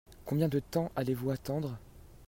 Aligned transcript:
Combien 0.25 0.47
de 0.47 0.57
temps 0.59 0.91
allez-vous 0.95 1.29
attendre? 1.29 1.77